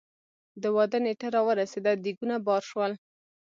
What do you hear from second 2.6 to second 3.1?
شول.